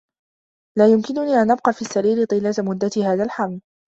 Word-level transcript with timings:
لا 0.77 0.87
يمكنني 0.93 1.41
أن 1.41 1.51
أبقى 1.51 1.73
في 1.73 1.81
السّرير 1.81 2.25
طيلة 2.25 2.53
مدّة 2.59 2.89
هذا 3.13 3.23
الحمل. 3.23 3.61